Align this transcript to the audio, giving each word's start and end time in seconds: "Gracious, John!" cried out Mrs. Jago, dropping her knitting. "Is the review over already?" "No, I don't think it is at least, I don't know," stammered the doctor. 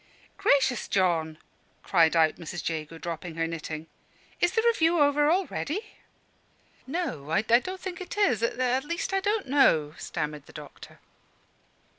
"Gracious, 0.35 0.87
John!" 0.87 1.37
cried 1.83 2.15
out 2.15 2.37
Mrs. 2.37 2.67
Jago, 2.67 2.97
dropping 2.97 3.35
her 3.35 3.45
knitting. 3.45 3.85
"Is 4.39 4.53
the 4.53 4.63
review 4.65 4.99
over 4.99 5.29
already?" 5.29 5.93
"No, 6.87 7.29
I 7.29 7.43
don't 7.43 7.79
think 7.79 8.01
it 8.01 8.17
is 8.17 8.41
at 8.41 8.83
least, 8.83 9.13
I 9.13 9.19
don't 9.19 9.47
know," 9.47 9.93
stammered 9.99 10.47
the 10.47 10.53
doctor. 10.53 10.97